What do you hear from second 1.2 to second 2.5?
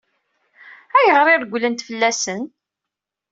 i regglent fell-asen?